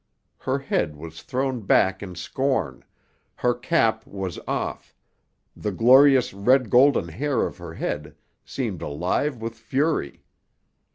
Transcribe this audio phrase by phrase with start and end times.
[0.39, 2.83] Her head was thrown back in scorn,
[3.35, 4.95] her cap was off;
[5.55, 10.23] the glorious red golden hair of her head seemed alive with fury.